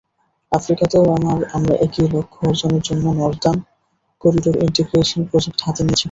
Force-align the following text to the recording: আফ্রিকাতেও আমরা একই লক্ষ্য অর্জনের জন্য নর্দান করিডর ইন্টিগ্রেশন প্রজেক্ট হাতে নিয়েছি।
আফ্রিকাতেও 0.51 1.03
আমরা 1.55 1.73
একই 1.85 2.05
লক্ষ্য 2.15 2.39
অর্জনের 2.47 2.83
জন্য 2.87 3.05
নর্দান 3.19 3.57
করিডর 4.21 4.55
ইন্টিগ্রেশন 4.65 5.21
প্রজেক্ট 5.29 5.59
হাতে 5.65 5.81
নিয়েছি। 5.81 5.99